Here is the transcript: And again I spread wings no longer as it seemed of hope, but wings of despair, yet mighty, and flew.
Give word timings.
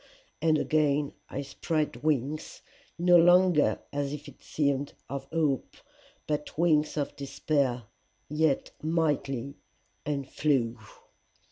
And 0.41 0.57
again 0.57 1.13
I 1.29 1.43
spread 1.43 1.97
wings 2.01 2.63
no 2.97 3.17
longer 3.17 3.77
as 3.93 4.13
it 4.13 4.41
seemed 4.41 4.93
of 5.07 5.25
hope, 5.25 5.77
but 6.25 6.57
wings 6.57 6.97
of 6.97 7.15
despair, 7.15 7.83
yet 8.27 8.71
mighty, 8.81 9.59
and 10.03 10.27
flew. 10.27 10.79